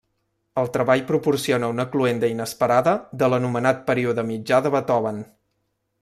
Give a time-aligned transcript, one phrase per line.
[0.59, 5.21] El treball proporciona una cloenda inesperada de l'anomenat període mitjà de Beethoven.